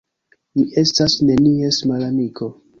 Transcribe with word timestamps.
Mi 0.59 0.63
estas 0.83 1.19
nenies 1.29 1.83
malamiko. 1.93 2.53